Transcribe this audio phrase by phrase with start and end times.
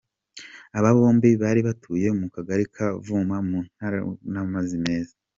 [0.77, 5.13] Aba bombi bari batuye mu Kagari ka Kavumu kataragerwamo n’amazi meza.